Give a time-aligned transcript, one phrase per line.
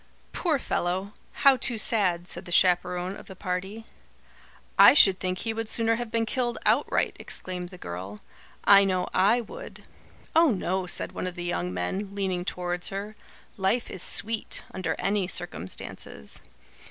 [0.33, 1.13] "Poor fellow!
[1.45, 3.85] How too sad!" said the chaperon of the party.
[4.75, 8.19] "I should think he would sooner have been killed outright!" exclaimed the girl.
[8.63, 9.83] "I know I would."
[10.35, 13.15] "Oh, no," said one of the young men, leaning towards her.
[13.57, 16.41] "Life is sweet, under any circumstances."